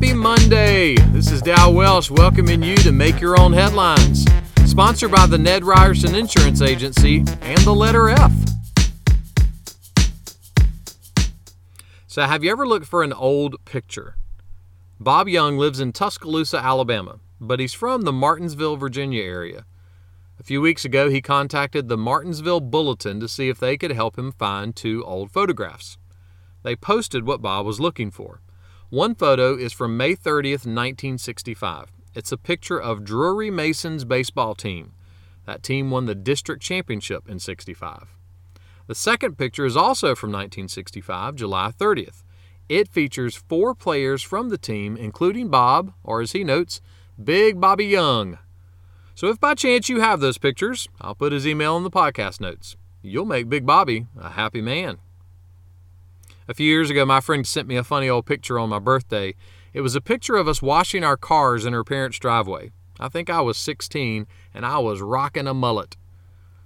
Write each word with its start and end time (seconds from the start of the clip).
Hey, 0.00 0.94
this 1.12 1.32
is 1.32 1.42
Dow 1.42 1.70
Welsh 1.70 2.08
welcoming 2.08 2.62
you 2.62 2.76
to 2.76 2.92
Make 2.92 3.20
Your 3.20 3.38
Own 3.38 3.52
Headlines, 3.52 4.24
sponsored 4.64 5.10
by 5.10 5.26
the 5.26 5.38
Ned 5.38 5.64
Ryerson 5.64 6.14
Insurance 6.14 6.62
Agency 6.62 7.18
and 7.42 7.58
the 7.58 7.74
letter 7.74 8.08
F. 8.08 8.32
So, 12.06 12.22
have 12.22 12.44
you 12.44 12.50
ever 12.52 12.66
looked 12.66 12.86
for 12.86 13.02
an 13.02 13.12
old 13.12 13.56
picture? 13.64 14.14
Bob 15.00 15.28
Young 15.28 15.58
lives 15.58 15.80
in 15.80 15.92
Tuscaloosa, 15.92 16.58
Alabama, 16.58 17.18
but 17.40 17.58
he's 17.58 17.74
from 17.74 18.02
the 18.02 18.12
Martinsville, 18.12 18.76
Virginia 18.76 19.24
area. 19.24 19.64
A 20.38 20.44
few 20.44 20.60
weeks 20.60 20.84
ago, 20.84 21.10
he 21.10 21.20
contacted 21.20 21.88
the 21.88 21.98
Martinsville 21.98 22.60
Bulletin 22.60 23.18
to 23.18 23.28
see 23.28 23.48
if 23.48 23.58
they 23.58 23.76
could 23.76 23.92
help 23.92 24.16
him 24.16 24.30
find 24.30 24.76
two 24.76 25.04
old 25.04 25.32
photographs. 25.32 25.98
They 26.62 26.76
posted 26.76 27.26
what 27.26 27.42
Bob 27.42 27.66
was 27.66 27.80
looking 27.80 28.10
for. 28.10 28.40
One 28.90 29.14
photo 29.14 29.54
is 29.54 29.74
from 29.74 29.98
May 29.98 30.16
30th, 30.16 30.64
1965. 30.64 31.92
It's 32.14 32.32
a 32.32 32.38
picture 32.38 32.80
of 32.80 33.00
Drewry 33.00 33.52
Mason's 33.52 34.06
baseball 34.06 34.54
team. 34.54 34.94
That 35.44 35.62
team 35.62 35.90
won 35.90 36.06
the 36.06 36.14
district 36.14 36.62
championship 36.62 37.28
in 37.28 37.38
65. 37.38 38.14
The 38.86 38.94
second 38.94 39.36
picture 39.36 39.66
is 39.66 39.76
also 39.76 40.14
from 40.14 40.30
1965, 40.30 41.34
July 41.34 41.70
30th. 41.70 42.22
It 42.70 42.88
features 42.88 43.36
four 43.36 43.74
players 43.74 44.22
from 44.22 44.48
the 44.48 44.56
team, 44.56 44.96
including 44.96 45.50
Bob, 45.50 45.92
or 46.02 46.22
as 46.22 46.32
he 46.32 46.42
notes, 46.42 46.80
Big 47.22 47.60
Bobby 47.60 47.84
Young. 47.84 48.38
So 49.14 49.26
if 49.26 49.38
by 49.38 49.52
chance 49.52 49.90
you 49.90 50.00
have 50.00 50.20
those 50.20 50.38
pictures, 50.38 50.88
I'll 50.98 51.14
put 51.14 51.32
his 51.32 51.46
email 51.46 51.76
in 51.76 51.82
the 51.82 51.90
podcast 51.90 52.40
notes. 52.40 52.78
You'll 53.02 53.26
make 53.26 53.50
Big 53.50 53.66
Bobby 53.66 54.06
a 54.18 54.30
happy 54.30 54.62
man. 54.62 54.96
A 56.50 56.54
few 56.54 56.66
years 56.66 56.88
ago, 56.88 57.04
my 57.04 57.20
friend 57.20 57.46
sent 57.46 57.68
me 57.68 57.76
a 57.76 57.84
funny 57.84 58.08
old 58.08 58.24
picture 58.24 58.58
on 58.58 58.70
my 58.70 58.78
birthday. 58.78 59.34
It 59.74 59.82
was 59.82 59.94
a 59.94 60.00
picture 60.00 60.36
of 60.36 60.48
us 60.48 60.62
washing 60.62 61.04
our 61.04 61.18
cars 61.18 61.66
in 61.66 61.74
her 61.74 61.84
parents' 61.84 62.18
driveway. 62.18 62.72
I 62.98 63.10
think 63.10 63.28
I 63.28 63.42
was 63.42 63.58
16 63.58 64.26
and 64.54 64.64
I 64.64 64.78
was 64.78 65.02
rocking 65.02 65.46
a 65.46 65.52
mullet. 65.52 65.98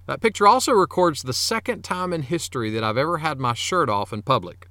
That 0.07 0.20
picture 0.20 0.47
also 0.47 0.73
records 0.73 1.23
the 1.23 1.33
second 1.33 1.83
time 1.83 2.12
in 2.12 2.23
history 2.23 2.70
that 2.70 2.84
I've 2.84 2.97
ever 2.97 3.19
had 3.19 3.41
my 3.41 3.55
shirt 3.55 3.91
off 3.91 4.12
in 4.12 4.23
public. 4.23 4.69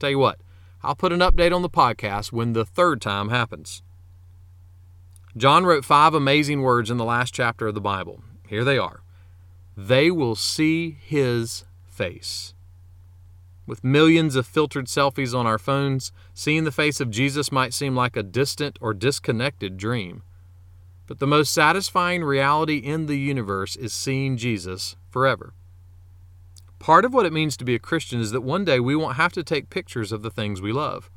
Tell 0.00 0.10
you 0.10 0.18
what, 0.18 0.40
I'll 0.82 0.96
put 0.96 1.12
an 1.12 1.20
update 1.20 1.54
on 1.54 1.62
the 1.62 1.70
podcast 1.70 2.32
when 2.32 2.54
the 2.54 2.64
third 2.64 3.00
time 3.00 3.28
happens. 3.28 3.84
John 5.36 5.64
wrote 5.64 5.84
five 5.84 6.12
amazing 6.12 6.62
words 6.62 6.90
in 6.90 6.96
the 6.96 7.04
last 7.04 7.34
chapter 7.34 7.68
of 7.68 7.74
the 7.74 7.80
Bible. 7.80 8.22
Here 8.48 8.64
they 8.64 8.78
are 8.78 9.02
They 9.76 10.10
will 10.10 10.34
see 10.34 10.90
his 11.00 11.64
face. 11.86 12.54
With 13.66 13.82
millions 13.82 14.36
of 14.36 14.46
filtered 14.46 14.86
selfies 14.86 15.36
on 15.36 15.46
our 15.46 15.58
phones, 15.58 16.12
seeing 16.34 16.64
the 16.64 16.72
face 16.72 17.00
of 17.00 17.10
Jesus 17.10 17.50
might 17.50 17.72
seem 17.72 17.96
like 17.96 18.16
a 18.16 18.22
distant 18.22 18.78
or 18.80 18.92
disconnected 18.92 19.78
dream. 19.78 20.22
But 21.06 21.18
the 21.18 21.26
most 21.26 21.52
satisfying 21.52 22.24
reality 22.24 22.76
in 22.76 23.06
the 23.06 23.18
universe 23.18 23.76
is 23.76 23.92
seeing 23.92 24.36
Jesus 24.36 24.96
forever. 25.10 25.54
Part 26.78 27.06
of 27.06 27.14
what 27.14 27.24
it 27.24 27.32
means 27.32 27.56
to 27.56 27.64
be 27.64 27.74
a 27.74 27.78
Christian 27.78 28.20
is 28.20 28.30
that 28.32 28.42
one 28.42 28.64
day 28.64 28.78
we 28.78 28.94
won't 28.94 29.16
have 29.16 29.32
to 29.32 29.42
take 29.42 29.70
pictures 29.70 30.12
of 30.12 30.20
the 30.20 30.30
things 30.30 30.60
we 30.60 30.72
love. 30.72 31.10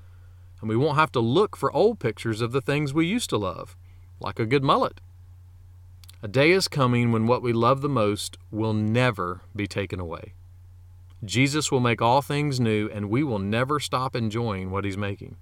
And 0.61 0.69
we 0.69 0.77
won't 0.77 0.97
have 0.97 1.11
to 1.11 1.19
look 1.19 1.57
for 1.57 1.71
old 1.73 1.99
pictures 1.99 2.39
of 2.39 2.53
the 2.53 2.61
things 2.61 2.93
we 2.93 3.05
used 3.05 3.29
to 3.31 3.37
love, 3.37 3.75
like 4.19 4.39
a 4.39 4.45
good 4.45 4.63
mullet. 4.63 5.01
A 6.23 6.27
day 6.27 6.51
is 6.51 6.67
coming 6.67 7.11
when 7.11 7.27
what 7.27 7.41
we 7.41 7.51
love 7.51 7.81
the 7.81 7.89
most 7.89 8.37
will 8.49 8.73
never 8.73 9.41
be 9.55 9.67
taken 9.67 9.99
away. 9.99 10.33
Jesus 11.23 11.71
will 11.71 11.79
make 11.79 12.01
all 12.01 12.21
things 12.21 12.59
new, 12.59 12.89
and 12.89 13.09
we 13.09 13.23
will 13.23 13.39
never 13.39 13.79
stop 13.79 14.15
enjoying 14.15 14.69
what 14.69 14.85
He's 14.85 14.97
making. 14.97 15.35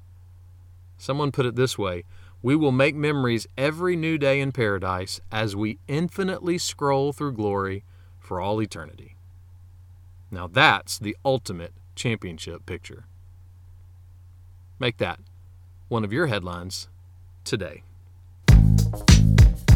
Someone 0.97 1.31
put 1.31 1.45
it 1.45 1.55
this 1.55 1.77
way 1.77 2.03
We 2.41 2.55
will 2.55 2.71
make 2.71 2.95
memories 2.95 3.47
every 3.57 3.95
new 3.95 4.17
day 4.17 4.39
in 4.39 4.51
paradise 4.51 5.19
as 5.31 5.55
we 5.55 5.79
infinitely 5.87 6.57
scroll 6.57 7.11
through 7.11 7.33
glory 7.33 7.83
for 8.19 8.39
all 8.39 8.61
eternity. 8.61 9.15
Now 10.31 10.47
that's 10.47 10.97
the 10.97 11.15
ultimate 11.23 11.73
championship 11.95 12.65
picture. 12.65 13.05
Make 14.79 14.97
that 14.97 15.19
one 15.87 16.03
of 16.03 16.11
your 16.11 16.27
headlines 16.27 16.89
today. 17.43 17.83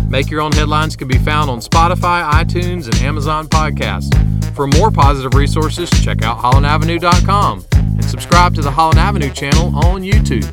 Make 0.09 0.31
Your 0.31 0.41
Own 0.41 0.51
Headlines 0.51 0.95
can 0.95 1.07
be 1.07 1.19
found 1.19 1.49
on 1.49 1.59
Spotify, 1.59 2.27
iTunes, 2.31 2.85
and 2.85 2.95
Amazon 2.95 3.47
Podcasts. 3.47 4.13
For 4.55 4.65
more 4.65 4.89
positive 4.89 5.35
resources, 5.35 5.89
check 6.01 6.23
out 6.23 6.39
HollandAvenue.com 6.39 7.65
and 7.73 8.03
subscribe 8.03 8.55
to 8.55 8.61
the 8.61 8.71
Holland 8.71 8.99
Avenue 8.99 9.31
channel 9.31 9.67
on 9.75 10.01
YouTube. 10.01 10.45